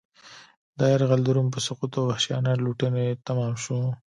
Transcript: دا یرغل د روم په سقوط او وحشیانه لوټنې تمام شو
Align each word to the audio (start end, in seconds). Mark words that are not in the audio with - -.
دا 0.77 0.85
یرغل 0.93 1.21
د 1.25 1.29
روم 1.35 1.47
په 1.53 1.59
سقوط 1.65 1.91
او 1.99 2.03
وحشیانه 2.09 2.51
لوټنې 2.63 3.07
تمام 3.27 3.53
شو 3.63 3.79